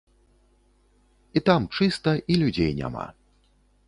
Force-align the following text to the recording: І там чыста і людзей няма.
І 1.39 1.43
там 1.49 1.67
чыста 1.77 2.11
і 2.31 2.39
людзей 2.45 2.71
няма. 2.81 3.05